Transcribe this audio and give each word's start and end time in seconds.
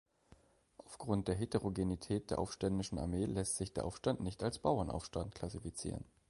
Aufgrund 0.79 1.27
dieser 1.27 1.37
Heterogenität 1.37 2.31
der 2.31 2.39
aufständischen 2.39 2.97
Armee 2.97 3.25
lässt 3.25 3.57
sich 3.57 3.71
der 3.71 3.85
Aufstand 3.85 4.19
nicht 4.19 4.41
als 4.41 4.57
„Bauernaufstand“ 4.57 5.35
klassifizieren. 5.35 6.03